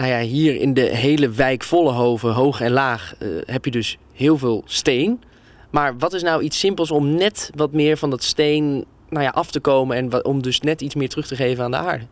Nou 0.00 0.12
ja, 0.12 0.20
hier 0.20 0.56
in 0.56 0.74
de 0.74 0.80
hele 0.80 1.28
wijk 1.28 1.62
Vollehoven, 1.62 2.32
hoog 2.32 2.60
en 2.60 2.70
laag, 2.70 3.14
uh, 3.18 3.28
heb 3.44 3.64
je 3.64 3.70
dus 3.70 3.98
heel 4.12 4.38
veel 4.38 4.62
steen. 4.66 5.22
Maar 5.70 5.98
wat 5.98 6.12
is 6.12 6.22
nou 6.22 6.42
iets 6.42 6.58
simpels 6.58 6.90
om 6.90 7.14
net 7.14 7.50
wat 7.54 7.72
meer 7.72 7.96
van 7.96 8.10
dat 8.10 8.22
steen 8.22 8.84
nou 9.08 9.24
ja, 9.24 9.30
af 9.30 9.50
te 9.50 9.60
komen 9.60 9.96
en 9.96 10.24
om 10.24 10.42
dus 10.42 10.60
net 10.60 10.80
iets 10.80 10.94
meer 10.94 11.08
terug 11.08 11.26
te 11.26 11.36
geven 11.36 11.64
aan 11.64 11.70
de 11.70 11.76
aarde? 11.76 12.04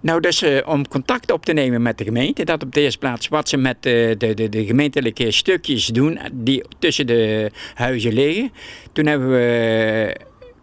Nou, 0.00 0.20
dus 0.20 0.42
uh, 0.42 0.58
om 0.66 0.88
contact 0.88 1.32
op 1.32 1.44
te 1.44 1.52
nemen 1.52 1.82
met 1.82 1.98
de 1.98 2.04
gemeente. 2.04 2.44
Dat 2.44 2.62
op 2.62 2.74
de 2.74 2.80
eerste 2.80 2.98
plaats 2.98 3.28
wat 3.28 3.48
ze 3.48 3.56
met 3.56 3.76
de, 3.80 4.14
de, 4.18 4.34
de, 4.34 4.48
de 4.48 4.64
gemeentelijke 4.64 5.30
stukjes 5.30 5.86
doen 5.86 6.18
die 6.32 6.64
tussen 6.78 7.06
de 7.06 7.50
huizen 7.74 8.12
liggen. 8.12 8.52
Toen 8.92 9.06
hebben 9.06 9.30
we 9.30 10.16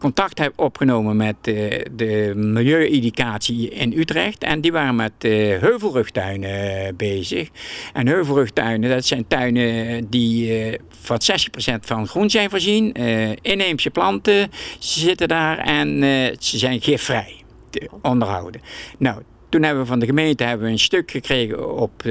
contact 0.04 0.38
heb 0.38 0.54
opgenomen 0.56 1.18
met 1.18 1.36
uh, 1.44 1.72
de 1.92 2.34
milieueducatie 2.36 3.70
in 3.70 3.94
Utrecht. 3.98 4.44
En 4.44 4.62
die 4.62 4.72
waren 4.72 4.96
met 4.96 5.12
uh, 5.20 5.60
heuvelrugtuinen 5.60 6.86
uh, 6.86 6.94
bezig. 6.98 7.50
En 7.94 8.08
heuvelrugtuinen, 8.08 8.90
dat 8.90 9.06
zijn 9.06 9.28
tuinen 9.28 10.10
die 10.10 10.78
van 11.02 11.20
60% 11.72 11.80
van 11.82 12.08
groen 12.08 12.30
zijn 12.30 12.50
voorzien. 12.50 12.92
inheemse 13.42 13.90
planten 13.90 14.52
zitten 14.80 15.28
daar 15.28 15.58
en 15.58 16.00
ze 16.40 16.58
zijn 16.58 16.82
gifvrij 16.82 17.44
te 17.70 17.90
onderhouden. 18.02 18.62
Nou, 18.98 19.22
toen 19.50 19.64
hebben 19.64 19.84
we 19.84 19.90
van 19.90 20.00
de 20.00 20.06
gemeente 20.06 20.44
hebben 20.44 20.66
we 20.66 20.72
een 20.72 20.80
stuk 20.80 21.12
gekregen 21.12 21.78
op 21.78 22.04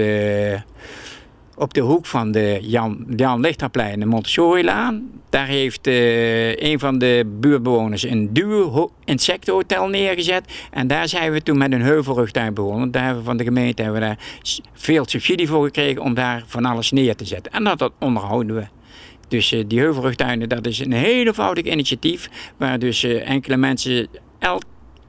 op 1.63 1.75
de 1.75 1.81
hoek 1.81 2.07
van 2.07 2.33
de 2.33 2.59
Jan, 2.63 3.05
Jan 3.17 3.41
Lichterplein 3.41 4.01
de 4.01 4.07
Montessori-laan. 4.07 5.11
Daar 5.31 5.47
heeft 5.47 5.87
uh, 5.87 6.57
een 6.57 6.79
van 6.79 6.99
de 6.99 7.37
buurtbewoners 7.41 8.03
een 8.03 8.33
duur 8.33 8.89
insectenhotel 9.05 9.89
neergezet. 9.89 10.69
En 10.71 10.87
daar 10.87 11.09
zijn 11.09 11.33
we 11.33 11.43
toen 11.43 11.59
met 11.59 11.73
een 11.73 11.83
heuvelrugtuin 11.83 12.55
begonnen. 12.55 12.91
Daar 12.91 13.03
hebben 13.05 13.23
we 13.23 13.29
van 13.29 13.37
de 13.37 13.45
gemeente 13.45 13.83
hebben 13.83 14.01
we 14.01 14.17
veel 14.73 15.09
subsidie 15.09 15.49
voor 15.49 15.65
gekregen 15.65 16.03
om 16.03 16.15
daar 16.15 16.45
van 16.47 16.65
alles 16.65 16.91
neer 16.91 17.17
te 17.17 17.25
zetten. 17.25 17.53
En 17.53 17.65
dat, 17.65 17.79
dat 17.79 17.93
onderhouden 17.99 18.57
we. 18.57 18.67
Dus 19.29 19.53
uh, 19.53 19.65
die 19.67 19.81
heuvelrugtuinen, 19.81 20.49
dat 20.49 20.67
is 20.67 20.79
een 20.79 20.93
heel 20.93 21.27
eenvoudig 21.27 21.65
initiatief. 21.65 22.29
Waar 22.57 22.79
dus 22.79 23.05
uh, 23.05 23.29
enkele 23.29 23.57
mensen 23.57 24.09
elk 24.39 24.63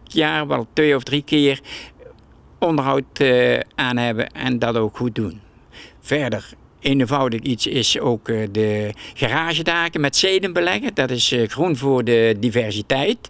jaar 0.03 0.47
wel 0.47 0.67
twee 0.73 0.95
of 0.95 1.03
drie 1.03 1.23
keer 1.23 1.59
onderhoud 2.59 3.23
aan 3.75 3.97
hebben 3.97 4.31
en 4.31 4.59
dat 4.59 4.77
ook 4.77 4.97
goed 4.97 5.15
doen. 5.15 5.42
Verder 6.05 6.53
eenvoudig 6.79 7.39
iets 7.39 7.67
is 7.67 7.99
ook 7.99 8.29
uh, 8.29 8.47
de 8.51 8.93
garagedaken 9.13 10.01
met 10.01 10.15
zeden 10.15 10.53
beleggen. 10.53 10.93
Dat 10.93 11.11
is 11.11 11.31
uh, 11.31 11.47
groen 11.47 11.77
voor 11.77 12.03
de 12.03 12.35
diversiteit. 12.39 13.29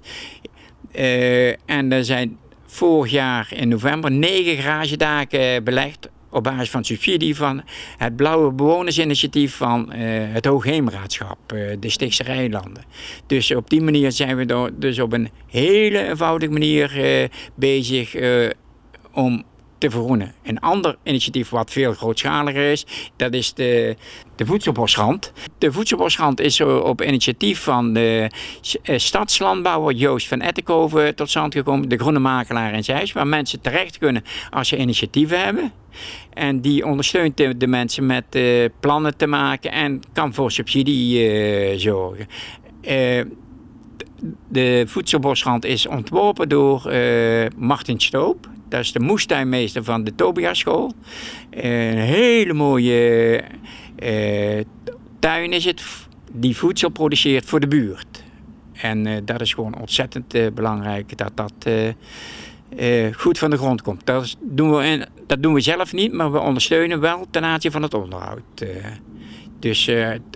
Uh, 0.96 1.48
en 1.48 1.92
er 1.92 2.06
zijn 2.06 2.38
vorig 2.66 3.12
jaar 3.12 3.48
in 3.56 3.68
november 3.68 4.12
negen 4.12 4.64
garagedaken 4.64 5.64
belegd 5.64 6.10
op 6.30 6.44
basis 6.44 6.70
van 6.70 6.86
subsidie 6.86 7.36
van 7.36 7.62
het 7.98 8.16
Blauwe 8.16 8.52
Bewonersinitiatief 8.52 9.56
van 9.56 9.92
het 9.94 10.46
Hoogheemraadschap, 10.46 11.38
de 11.80 11.90
Stichtse 11.90 12.24
Rijnlanden. 12.24 12.84
Dus 13.28 13.56
op 13.56 13.70
die 13.70 13.82
manier 13.82 14.12
zijn 14.12 14.38
we 14.38 14.72
dus 14.74 15.00
op 15.00 15.14
een 15.14 15.30
hele 15.48 16.08
eenvoudige 16.08 16.52
manier 16.52 16.92
bezig 17.56 18.16
om 19.14 19.44
Een 20.44 20.60
ander 20.60 20.96
initiatief 21.04 21.50
wat 21.50 21.72
veel 21.72 21.94
grootschaliger 21.94 22.72
is, 22.72 22.86
dat 23.16 23.34
is 23.34 23.54
de, 23.54 23.96
de 24.36 24.46
voedselbosrand. 24.46 25.32
De 25.58 25.72
voedselbosrand 25.72 26.40
is 26.40 26.62
op 26.62 27.02
initiatief 27.02 27.60
van 27.60 27.94
de 27.94 28.30
eh, 28.84 28.98
stadslandbouwer 28.98 29.96
Joost 29.96 30.28
van 30.28 30.42
Ettenkoven 30.42 31.16
tot 31.16 31.30
stand 31.30 31.54
gekomen. 31.54 31.90
De 31.90 31.98
groene 31.98 32.20
makelaar 32.20 32.74
in 32.74 32.84
Zeist, 32.84 33.14
waar 33.14 33.28
mensen 33.28 33.62
terecht 33.62 33.98
kunnen 33.98 34.24
als 34.50 34.68
ze 34.68 34.78
initiatieven 34.78 35.44
hebben. 35.44 35.72
En 36.34 36.62
die 36.62 36.86
ondersteunt 36.86 37.38
de, 37.38 37.68
mensen 37.68 38.06
met 38.06 38.24
uh, 38.36 38.66
plannen 38.80 39.18
te 39.18 39.28
maken 39.28 39.72
en 39.72 40.02
kan 40.14 40.34
voor 40.34 40.52
subsidie 40.52 41.30
uh, 41.72 41.80
zorgen. 41.80 42.28
De 44.50 44.84
voedselbosrand 44.88 45.66
is 45.66 45.88
ontworpen 45.88 46.50
door 46.50 46.94
Martin 47.58 48.00
Stoop. 48.00 48.48
Dat 48.74 48.82
is 48.82 48.92
de 48.92 49.00
moestuinmeester 49.00 49.84
van 49.84 50.04
de 50.04 50.16
Tobias 50.16 50.60
School. 50.60 50.94
Een 51.50 51.98
hele 51.98 52.54
mooie 52.54 53.42
uh, 54.04 54.62
tuin 55.20 55.54
is 55.54 55.66
het, 55.66 55.84
die 56.32 56.58
voedsel 56.58 56.90
produceert 56.90 57.46
voor 57.46 57.60
de 57.60 57.68
buurt. 57.68 58.24
En 58.74 59.06
uh, 59.06 59.18
dat 59.26 59.42
is 59.42 59.54
gewoon 59.54 59.80
ontzettend 59.80 60.36
uh, 60.36 60.48
belangrijk 60.54 61.18
dat 61.18 61.32
dat 61.36 61.54
goed 63.12 63.38
van 63.38 63.50
de 63.50 63.58
grond 63.58 63.82
komt. 63.82 64.06
Dat 64.06 64.36
doen, 64.42 64.76
we 64.76 64.86
in, 64.86 65.06
dat 65.28 65.44
doen 65.44 65.54
we 65.54 65.62
zelf 65.62 65.94
niet, 65.94 66.14
maar 66.14 66.32
we 66.32 66.40
ondersteunen 66.40 67.00
wel 67.00 67.26
ten 67.32 67.44
aanzien 67.44 67.72
van 67.72 67.82
het 67.82 67.94
onderhoud. 67.94 68.66
Dus 69.60 69.90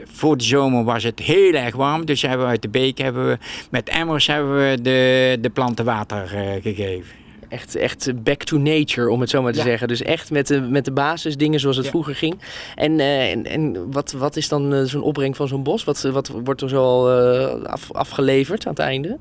voor 0.06 0.38
de 0.38 0.44
zomer 0.44 0.84
was 0.84 1.04
het 1.04 1.20
heel 1.20 1.54
erg 1.54 1.76
warm. 1.76 2.06
Dus 2.06 2.22
hebben 2.22 2.46
we 2.46 2.52
uit 2.52 2.62
de 2.62 2.70
beek 2.70 2.98
hebben 2.98 3.28
we, 3.28 3.38
met 3.72 3.90
emmers 3.90 4.28
hebben 4.28 4.58
we 4.58 4.82
de, 4.82 5.38
de 5.42 5.50
planten 5.50 5.86
water 5.86 6.28
gegeven. 6.62 7.26
Echt, 7.50 7.76
echt 7.76 8.24
back 8.24 8.44
to 8.44 8.58
nature, 8.58 9.10
om 9.10 9.22
het 9.22 9.30
zo 9.30 9.42
maar 9.42 9.54
te 9.54 9.62
zeggen. 9.62 9.88
Dus 9.88 10.02
echt 10.02 10.32
met 10.32 10.48
de, 10.48 10.62
met 10.62 10.86
de 10.86 10.92
basisdingen 10.92 11.60
zoals 11.60 11.76
het 11.76 11.86
ja. 11.86 11.92
vroeger 11.92 12.16
ging. 12.16 12.40
En, 12.76 12.92
uh, 13.00 13.32
en, 13.32 13.46
en 13.46 13.92
wat, 13.92 14.12
wat 14.12 14.36
is 14.36 14.50
dan 14.50 14.74
uh, 14.74 14.84
zo'n 14.84 15.02
opbrengst 15.02 15.38
van 15.38 15.48
zo'n 15.48 15.64
bos? 15.64 15.84
Wat, 15.84 16.02
wat 16.02 16.28
wordt 16.28 16.62
er 16.62 16.70
zo 16.70 16.82
al 16.82 17.34
uh, 17.34 17.64
af, 17.64 17.92
afgeleverd 17.92 18.66
aan 18.66 18.74
het 18.74 18.82
einde? 18.82 19.18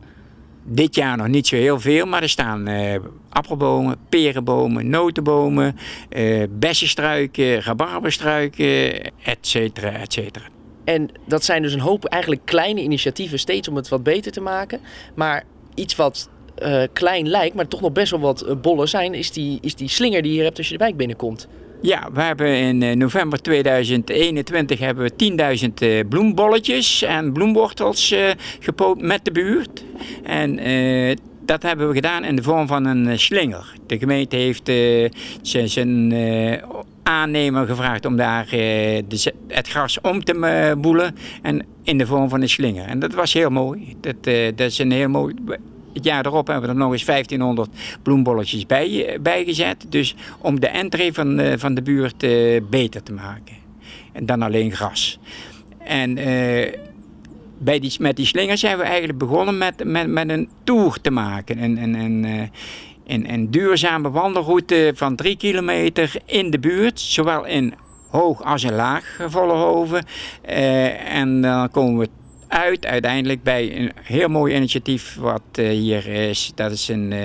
Dit 0.63 0.95
jaar 0.95 1.17
nog 1.17 1.29
niet 1.29 1.47
zo 1.47 1.57
heel 1.57 1.81
veel, 1.81 2.07
maar 2.07 2.23
er 2.23 2.29
staan 2.29 2.69
appelbomen, 3.29 3.97
perenbomen, 4.09 4.91
notenbomen, 4.91 5.77
bessenstruiken, 6.51 7.63
rabarberstruiken, 7.63 9.03
et 9.03 9.39
cetera, 9.41 9.93
et 9.93 10.13
cetera. 10.13 10.45
En 10.85 11.09
dat 11.27 11.45
zijn 11.45 11.63
dus 11.63 11.73
een 11.73 11.81
hoop 11.81 12.05
eigenlijk 12.05 12.43
kleine 12.45 12.83
initiatieven 12.83 13.39
steeds 13.39 13.69
om 13.69 13.77
het 13.77 13.89
wat 13.89 14.03
beter 14.03 14.33
te 14.33 14.41
maken. 14.41 14.81
Maar 15.15 15.45
iets 15.75 15.97
wat 15.97 16.29
uh, 16.63 16.83
klein 16.93 17.29
lijkt, 17.29 17.55
maar 17.55 17.69
toch 17.69 17.81
nog 17.81 17.93
best 17.93 18.11
wel 18.11 18.21
wat 18.21 18.63
bollen 18.63 18.89
zijn, 18.89 19.15
is 19.15 19.31
die, 19.31 19.59
is 19.61 19.75
die 19.75 19.89
slinger 19.89 20.23
die 20.23 20.33
je 20.35 20.43
hebt 20.43 20.59
als 20.59 20.67
je 20.67 20.73
de 20.73 20.85
wijk 20.85 20.97
binnenkomt. 20.97 21.49
Ja, 21.83 22.09
we 22.13 22.21
hebben 22.21 22.49
in 22.49 22.99
november 22.99 23.43
2021 23.43 24.79
hebben 24.79 25.05
we 25.05 25.59
10.000 25.61 25.69
uh, 25.83 26.01
bloembolletjes 26.09 27.03
en 27.03 27.33
bloemwortels 27.33 28.15
gepoot 28.61 29.01
met 29.01 29.25
de 29.25 29.33
buurt. 29.33 29.85
En 30.23 30.59
dat 31.45 31.63
hebben 31.63 31.89
we 31.89 31.95
gedaan 31.95 32.25
in 32.25 32.37
de 32.37 32.43
vorm 32.43 32.67
van 32.67 32.85
een 32.85 33.19
slinger. 33.19 33.73
De 33.87 33.99
gemeente 33.99 34.37
heeft 34.37 34.71
zijn 35.43 36.15
aannemer 37.03 37.67
gevraagd 37.67 38.07
om 38.07 38.17
daar 38.17 38.47
het 39.49 39.69
gras 39.69 40.01
om 40.01 40.25
te 40.25 40.75
boelen 40.79 41.15
en 41.43 41.67
in 41.83 41.99
de 41.99 42.07
vorm 42.07 42.29
van 42.29 42.43
een 42.43 42.49
slinger. 42.49 42.87
En 42.87 42.99
dat 42.99 43.15
was 43.15 43.33
heel 43.33 43.51
mooi. 43.51 43.97
Dat, 44.01 44.25
dat 44.57 44.71
is 44.71 44.79
een 44.79 44.93
heel 44.93 45.09
mooi 45.09 45.35
het 45.97 46.05
jaar 46.05 46.27
erop 46.27 46.47
hebben 46.47 46.65
we 46.65 46.75
er 46.75 46.81
nog 46.81 46.93
eens 46.93 47.05
1500 47.05 47.71
bloembolletjes 48.03 48.67
bij, 48.67 49.07
eh, 49.07 49.21
bijgezet. 49.21 49.87
Dus 49.89 50.15
om 50.39 50.61
de 50.61 50.67
entree 50.67 51.13
van, 51.13 51.41
uh, 51.41 51.53
van 51.57 51.75
de 51.75 51.83
buurt 51.83 52.23
uh, 52.23 52.61
beter 52.71 53.03
te 53.03 53.13
maken. 53.13 53.55
En 54.13 54.27
dan 54.27 54.43
alleen 54.43 54.73
gras. 54.73 55.19
En 55.79 56.17
uh, 56.19 56.73
bij 57.59 57.79
die, 57.79 57.95
met 57.99 58.17
die 58.17 58.27
slingers 58.27 58.61
zijn 58.61 58.79
we 58.79 58.83
eigenlijk 58.83 59.19
begonnen 59.19 59.59
met, 59.59 59.85
met, 59.85 60.09
met 60.09 60.29
een 60.29 60.49
tour 60.65 61.01
te 61.01 61.11
maken. 61.11 61.63
Een, 61.63 62.51
een, 63.07 63.51
duurzame 63.51 64.11
wandelroute 64.11 64.93
van 64.95 65.17
drie 65.17 65.37
kilometer 65.37 66.15
in 66.25 66.51
de 66.51 66.59
buurt. 66.59 67.01
Zowel 67.01 67.45
in 67.45 67.75
hoog 68.09 68.43
als 68.43 68.63
in 68.63 68.75
laag 68.75 69.19
Vollenhoven. 69.27 70.05
en 71.07 71.41
dan 71.41 71.71
komen 71.71 71.99
we 71.99 72.09
uit 72.49 72.87
uiteindelijk 72.87 73.43
bij 73.43 73.77
een 73.77 73.93
heel 74.03 74.29
mooi 74.29 74.55
initiatief 74.55 75.17
wat 75.17 75.43
uh, 75.59 75.69
hier 75.69 76.07
is. 76.07 76.53
Dat 76.55 76.71
is 76.71 76.89
een, 76.89 77.11
uh, 77.11 77.23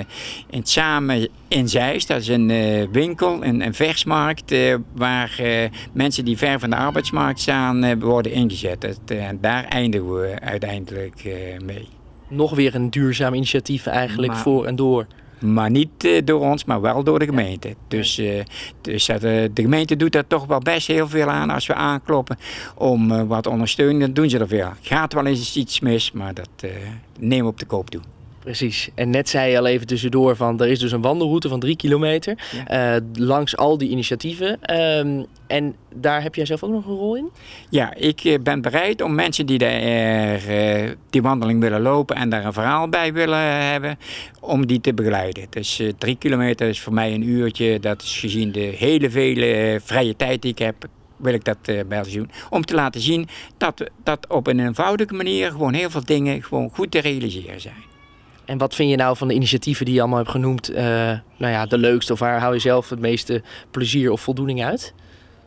in 0.50 0.64
Samen 0.64 1.28
in 1.48 1.68
Zeist. 1.68 2.08
Dat 2.08 2.20
is 2.20 2.28
een 2.28 2.48
uh, 2.48 2.86
winkel, 2.92 3.44
een, 3.44 3.60
een 3.60 3.74
versmarkt 3.74 4.54
waar 4.94 5.40
mensen 5.92 6.24
die 6.24 6.36
ver 6.36 6.60
van 6.60 6.70
de 6.70 6.76
arbeidsmarkt 6.76 7.40
staan 7.40 8.00
worden 8.00 8.32
ingezet. 8.32 9.00
en 9.06 9.38
daar 9.40 9.64
eindigen 9.64 10.20
we 10.20 10.40
uiteindelijk 10.40 11.24
mee. 11.64 11.88
Nog 12.28 12.54
weer 12.54 12.74
een 12.74 12.90
duurzaam 12.90 13.34
initiatief 13.34 13.86
eigenlijk 13.86 14.32
maar, 14.32 14.40
voor 14.40 14.66
en 14.66 14.76
door. 14.76 15.06
Maar 15.42 15.70
niet 15.70 16.04
uh, 16.04 16.20
door 16.24 16.40
ons, 16.40 16.64
maar 16.64 16.80
wel 16.80 17.04
door 17.04 17.18
de 17.18 17.24
gemeente. 17.24 17.74
Dus, 17.88 18.18
uh, 18.18 18.42
dus 18.80 19.06
dat, 19.06 19.24
uh, 19.24 19.44
de 19.52 19.62
gemeente 19.62 19.96
doet 19.96 20.12
daar 20.12 20.26
toch 20.26 20.46
wel 20.46 20.58
best 20.58 20.86
heel 20.86 21.08
veel 21.08 21.28
aan 21.28 21.50
als 21.50 21.66
we 21.66 21.74
aankloppen 21.74 22.38
om 22.74 23.26
wat 23.26 23.46
ondersteuning. 23.46 24.00
Dan 24.00 24.12
doen 24.12 24.30
ze 24.30 24.38
er 24.38 24.48
veel. 24.48 24.70
Gaat 24.80 25.12
wel 25.12 25.26
eens 25.26 25.56
iets 25.56 25.80
mis, 25.80 26.12
maar 26.12 26.34
dat 26.34 26.70
nemen 27.18 27.44
we 27.44 27.50
op 27.50 27.58
de 27.58 27.66
koop 27.66 27.90
toe. 27.90 28.00
Precies. 28.42 28.90
En 28.94 29.10
net 29.10 29.28
zei 29.28 29.50
je 29.50 29.58
al 29.58 29.66
even 29.66 29.86
tussendoor 29.86 30.36
van 30.36 30.60
er 30.60 30.68
is 30.68 30.78
dus 30.78 30.92
een 30.92 31.00
wandelroute 31.00 31.48
van 31.48 31.60
drie 31.60 31.76
kilometer 31.76 32.38
ja. 32.68 32.96
uh, 32.96 33.02
langs 33.14 33.56
al 33.56 33.78
die 33.78 33.88
initiatieven. 33.88 34.78
Um, 34.98 35.26
en 35.46 35.74
daar 35.94 36.22
heb 36.22 36.34
jij 36.34 36.46
zelf 36.46 36.62
ook 36.62 36.70
nog 36.70 36.86
een 36.86 36.94
rol 36.94 37.16
in? 37.16 37.30
Ja, 37.70 37.94
ik 37.94 38.38
ben 38.42 38.60
bereid 38.60 39.02
om 39.02 39.14
mensen 39.14 39.46
die 39.46 39.58
daar, 39.58 40.48
uh, 40.48 40.90
die 41.10 41.22
wandeling 41.22 41.60
willen 41.60 41.80
lopen 41.80 42.16
en 42.16 42.28
daar 42.28 42.44
een 42.44 42.52
verhaal 42.52 42.88
bij 42.88 43.12
willen 43.12 43.38
hebben, 43.70 43.98
om 44.40 44.66
die 44.66 44.80
te 44.80 44.94
begeleiden. 44.94 45.46
Dus 45.50 45.80
uh, 45.80 45.92
drie 45.98 46.16
kilometer 46.16 46.68
is 46.68 46.80
voor 46.80 46.92
mij 46.92 47.14
een 47.14 47.28
uurtje. 47.28 47.80
Dat 47.80 48.02
is 48.02 48.18
gezien 48.18 48.52
de 48.52 48.60
hele 48.76 49.10
vele 49.10 49.80
vrije 49.84 50.16
tijd 50.16 50.42
die 50.42 50.50
ik 50.50 50.58
heb, 50.58 50.74
wil 51.16 51.34
ik 51.34 51.44
dat 51.44 51.58
uh, 51.66 51.80
bij 51.88 52.02
doen. 52.12 52.30
Om 52.50 52.64
te 52.64 52.74
laten 52.74 53.00
zien 53.00 53.28
dat, 53.56 53.90
dat 54.02 54.28
op 54.28 54.46
een 54.46 54.60
eenvoudige 54.60 55.14
manier 55.14 55.50
gewoon 55.50 55.74
heel 55.74 55.90
veel 55.90 56.04
dingen 56.04 56.42
gewoon 56.42 56.70
goed 56.72 56.90
te 56.90 56.98
realiseren 56.98 57.60
zijn. 57.60 57.90
En 58.44 58.58
wat 58.58 58.74
vind 58.74 58.90
je 58.90 58.96
nou 58.96 59.16
van 59.16 59.28
de 59.28 59.34
initiatieven 59.34 59.84
die 59.84 59.94
je 59.94 60.00
allemaal 60.00 60.18
hebt 60.18 60.30
genoemd, 60.30 60.70
uh, 60.70 60.76
nou 61.36 61.52
ja, 61.52 61.66
de 61.66 61.78
leukste? 61.78 62.12
Of 62.12 62.18
waar 62.18 62.40
hou 62.40 62.54
je 62.54 62.60
zelf 62.60 62.88
het 62.88 63.00
meeste 63.00 63.42
plezier 63.70 64.10
of 64.10 64.20
voldoening 64.20 64.64
uit? 64.64 64.94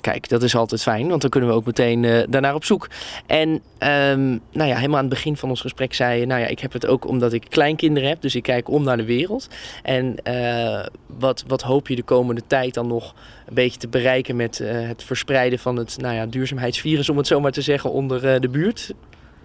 Kijk, 0.00 0.28
dat 0.28 0.42
is 0.42 0.56
altijd 0.56 0.82
fijn, 0.82 1.08
want 1.08 1.20
dan 1.20 1.30
kunnen 1.30 1.50
we 1.50 1.56
ook 1.56 1.64
meteen 1.64 2.02
uh, 2.02 2.22
daarnaar 2.28 2.54
op 2.54 2.64
zoek. 2.64 2.88
En 3.26 3.60
ehm, 3.78 4.28
nou 4.28 4.68
ja, 4.68 4.76
helemaal 4.76 4.96
aan 4.96 5.04
het 5.04 5.14
begin 5.14 5.36
van 5.36 5.48
ons 5.48 5.60
gesprek 5.60 5.94
zei 5.94 6.20
je, 6.20 6.26
nou 6.26 6.40
ja, 6.40 6.46
ik 6.46 6.58
heb 6.58 6.72
het 6.72 6.86
ook 6.86 7.06
omdat 7.06 7.32
ik 7.32 7.46
kleinkinderen 7.48 8.08
heb, 8.08 8.20
dus 8.20 8.34
ik 8.34 8.42
kijk 8.42 8.68
om 8.68 8.84
naar 8.84 8.96
de 8.96 9.04
wereld. 9.04 9.48
En 9.82 10.16
uh, 10.28 10.86
wat, 11.06 11.44
wat 11.46 11.62
hoop 11.62 11.88
je 11.88 11.96
de 11.96 12.02
komende 12.02 12.42
tijd 12.46 12.74
dan 12.74 12.86
nog 12.86 13.14
een 13.46 13.54
beetje 13.54 13.78
te 13.78 13.88
bereiken 13.88 14.36
met 14.36 14.58
uh, 14.58 14.88
het 14.88 15.04
verspreiden 15.04 15.58
van 15.58 15.76
het 15.76 15.96
nou 16.00 16.14
ja, 16.14 16.26
duurzaamheidsvirus, 16.26 17.08
om 17.08 17.16
het 17.16 17.26
zo 17.26 17.40
maar 17.40 17.52
te 17.52 17.62
zeggen, 17.62 17.92
onder 17.92 18.40
de 18.40 18.48
buurt? 18.48 18.92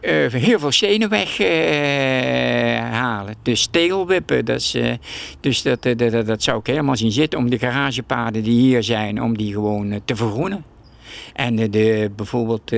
Uh, 0.06 0.32
heel 0.32 0.60
veel 0.60 0.72
stenen 0.72 1.10
weghalen. 1.10 1.36
Uh, 3.30 3.36
dus 3.42 3.68
tegelwippen. 3.72 4.46
Dat 4.46 4.74
uh, 4.76 4.94
dus 5.40 5.62
dat, 5.62 5.82
dat, 5.82 6.26
dat, 6.26 6.44
zou 6.44 6.60
ik 6.60 6.68
helemaal 6.68 6.98
zien 6.98 7.12
zitten 7.12 7.40
om 7.40 7.50
de 7.50 7.60
garagepaden 7.60 8.44
die 8.44 8.60
hier 8.60 8.84
zijn, 8.84 9.22
om 9.22 9.38
die 9.38 9.54
gewoon 9.54 10.02
te 10.06 10.16
vergroenen. 10.16 10.66
En 11.34 11.56
de, 11.56 12.12
bijvoorbeeld 12.16 12.72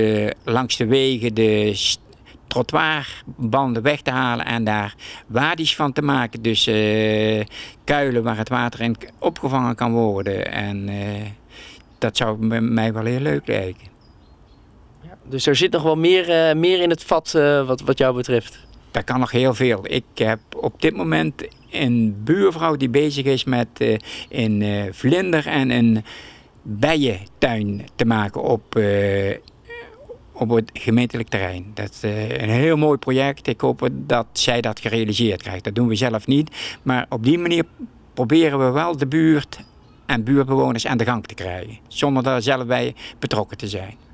langs 0.44 0.76
de 0.76 0.86
wegen 0.86 1.34
de 1.34 1.78
trottoirbanden 2.46 3.82
weg 3.82 4.00
te 4.00 4.10
halen 4.10 4.46
en 4.46 4.64
daar 4.64 4.94
wadi's 5.26 5.76
van 5.76 5.92
te 5.92 6.02
maken. 6.02 6.42
Dus 6.42 6.64
kuilen 7.84 8.22
waar 8.22 8.36
het 8.36 8.48
water 8.48 8.80
in 8.80 8.96
opgevangen 9.18 9.74
kan 9.74 9.92
worden. 9.92 10.52
En 10.52 10.88
dat 11.98 12.16
zou 12.16 12.46
mij 12.60 12.92
wel 12.92 13.04
heel 13.04 13.20
leuk 13.20 13.46
lijken. 13.46 13.95
Dus 15.28 15.46
er 15.46 15.56
zit 15.56 15.72
nog 15.72 15.82
wel 15.82 15.96
meer, 15.96 16.48
uh, 16.48 16.60
meer 16.60 16.80
in 16.80 16.90
het 16.90 17.04
vat 17.04 17.32
uh, 17.36 17.66
wat, 17.66 17.80
wat 17.80 17.98
jou 17.98 18.14
betreft. 18.14 18.58
Daar 18.90 19.04
kan 19.04 19.20
nog 19.20 19.30
heel 19.30 19.54
veel. 19.54 19.80
Ik 19.82 20.04
heb 20.14 20.38
op 20.56 20.82
dit 20.82 20.96
moment 20.96 21.46
een 21.70 22.16
buurvrouw 22.24 22.76
die 22.76 22.88
bezig 22.88 23.24
is 23.24 23.44
met 23.44 23.68
uh, 23.78 23.96
een 24.28 24.88
vlinder 24.94 25.46
en 25.46 25.70
een 25.70 26.04
bijentuin 26.62 27.84
te 27.96 28.04
maken 28.04 28.42
op, 28.42 28.80
op 30.32 30.50
het 30.50 30.70
gemeentelijk 30.72 31.28
terrein. 31.28 31.70
Dat 31.74 31.90
is 31.90 32.02
een 32.40 32.48
heel 32.48 32.76
mooi 32.76 32.98
project. 32.98 33.46
Ik 33.46 33.60
hoop 33.60 33.88
dat 33.92 34.26
zij 34.32 34.60
dat 34.60 34.80
gerealiseerd 34.80 35.42
krijgt. 35.42 35.64
Dat 35.64 35.74
doen 35.74 35.88
we 35.88 35.94
zelf 35.94 36.26
niet. 36.26 36.50
Maar 36.82 37.06
op 37.08 37.24
die 37.24 37.38
manier 37.38 37.64
proberen 38.14 38.58
we 38.58 38.70
wel 38.70 38.96
de 38.96 39.06
buurt 39.06 39.58
en 40.06 40.24
buurtbewoners 40.24 40.86
aan 40.86 40.98
de 40.98 41.04
gang 41.04 41.26
te 41.26 41.34
krijgen. 41.34 41.78
Zonder 41.88 42.22
daar 42.22 42.42
zelf 42.42 42.66
bij 42.66 42.94
betrokken 43.18 43.56
te 43.56 43.68
zijn. 43.68 44.05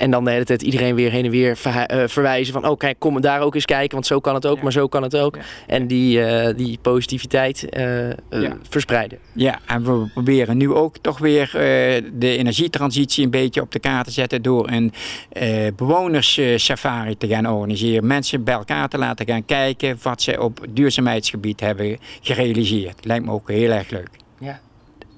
En 0.00 0.10
dan 0.10 0.24
de 0.24 0.30
hele 0.30 0.44
tijd 0.44 0.62
iedereen 0.62 0.94
weer 0.94 1.10
heen 1.10 1.24
en 1.24 1.30
weer 1.30 1.58
eh, 1.62 2.02
verwijzen 2.06 2.52
van... 2.52 2.66
oh 2.66 2.76
kijk, 2.76 2.98
kom 2.98 3.20
daar 3.20 3.40
ook 3.40 3.54
eens 3.54 3.64
kijken, 3.64 3.92
want 3.92 4.06
zo 4.06 4.20
kan 4.20 4.34
het 4.34 4.46
ook, 4.46 4.62
maar 4.62 4.72
zo 4.72 4.86
kan 4.86 5.02
het 5.02 5.16
ook. 5.16 5.38
En 5.66 5.86
die, 5.86 6.18
uh, 6.18 6.48
die 6.56 6.78
positiviteit 6.82 7.66
uh, 8.30 8.50
verspreiden. 8.68 9.18
Ja, 9.32 9.58
en 9.66 9.84
we 9.84 10.10
proberen 10.12 10.56
nu 10.56 10.72
ook 10.72 10.98
toch 10.98 11.18
weer 11.18 11.50
de 12.12 12.36
energietransitie 12.36 13.24
een 13.24 13.30
beetje 13.30 13.60
op 13.60 13.72
de 13.72 13.78
kaart 13.78 14.06
te 14.06 14.12
zetten... 14.12 14.42
door 14.42 14.70
een 14.70 14.92
bewonerssafari 15.76 17.16
te 17.16 17.26
gaan 17.26 17.46
organiseren. 17.46 18.06
Mensen 18.06 18.44
bij 18.44 18.54
elkaar 18.54 18.88
te 18.88 18.98
laten 18.98 19.26
gaan 19.26 19.44
kijken 19.44 19.98
wat 20.02 20.22
ze 20.22 20.40
op 20.40 20.66
duurzaamheidsgebied 20.70 21.60
hebben 21.60 21.98
gerealiseerd. 22.20 23.04
Lijkt 23.04 23.24
me 23.24 23.32
ook 23.32 23.50
heel 23.50 23.70
erg 23.70 23.90
leuk. 23.90 24.19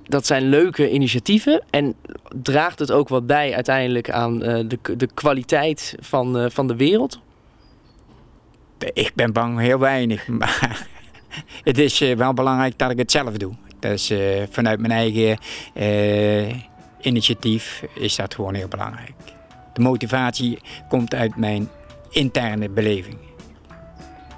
Dat 0.09 0.27
zijn 0.27 0.49
leuke 0.49 0.91
initiatieven. 0.91 1.63
En 1.71 1.95
draagt 2.43 2.79
het 2.79 2.91
ook 2.91 3.09
wat 3.09 3.27
bij 3.27 3.55
uiteindelijk 3.55 4.11
aan 4.11 4.35
uh, 4.35 4.69
de, 4.69 4.97
de 4.97 5.09
kwaliteit 5.15 5.97
van, 6.01 6.39
uh, 6.39 6.51
van 6.51 6.67
de 6.67 6.77
wereld? 6.77 7.21
Ik 8.93 9.13
ben 9.15 9.33
bang 9.33 9.59
heel 9.59 9.79
weinig. 9.79 10.29
Maar 10.39 10.87
het 11.63 11.79
is 11.79 12.03
uh, 12.03 12.17
wel 12.17 12.35
belangrijk 12.35 12.79
dat 12.79 12.91
ik 12.91 12.99
het 12.99 13.11
zelf 13.11 13.37
doe. 13.37 13.53
Dus 13.79 14.13
vanuit 14.51 14.81
mijn 14.81 14.93
eigen 14.93 15.39
initiatief 17.01 17.85
is 17.95 18.17
dat 18.17 18.35
gewoon 18.35 18.55
heel 18.55 18.69
belangrijk. 18.69 19.13
De 19.73 19.81
motivatie 19.81 20.59
komt 20.89 21.15
uit 21.15 21.37
mijn 21.37 21.69
interne 22.11 22.69
beleving. 22.69 23.19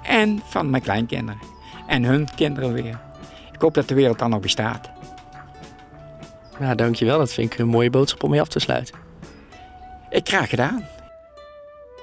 En 0.03 0.41
van 0.45 0.69
mijn 0.69 0.83
kleinkinderen. 0.83 1.41
En 1.87 2.03
hun 2.03 2.27
kinderen 2.35 2.73
weer. 2.73 2.99
Ik 3.51 3.61
hoop 3.61 3.73
dat 3.73 3.87
de 3.87 3.95
wereld 3.95 4.19
dan 4.19 4.29
nog 4.29 4.39
bestaat. 4.39 4.91
Nou, 6.59 6.75
dankjewel. 6.75 7.17
Dat 7.17 7.33
vind 7.33 7.53
ik 7.53 7.59
een 7.59 7.67
mooie 7.67 7.89
boodschap 7.89 8.23
om 8.23 8.29
mee 8.29 8.41
af 8.41 8.47
te 8.47 8.59
sluiten. 8.59 8.95
Ik 10.09 10.27
graag 10.27 10.49
gedaan. 10.49 10.87